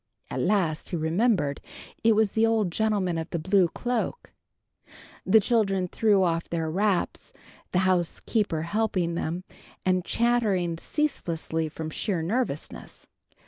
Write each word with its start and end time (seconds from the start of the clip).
At 0.31 0.39
last 0.39 0.89
he 0.89 0.95
remembered. 0.95 1.61
It 2.03 2.15
was 2.15 2.31
the 2.31 2.43
old 2.43 2.71
gentleman 2.71 3.19
of 3.19 3.29
the 3.29 3.37
blue 3.37 3.67
cloak. 3.67 4.33
The 5.27 5.39
children 5.39 5.87
threw 5.87 6.23
off 6.23 6.49
their 6.49 6.71
wraps, 6.71 7.33
the 7.71 7.85
housekeeper 7.87 8.63
helping 8.63 9.13
them, 9.13 9.43
and 9.85 10.03
chattering 10.03 10.79
ceaselessly, 10.79 11.69
from 11.69 11.91
sheer 11.91 12.23
nervousness. 12.23 13.05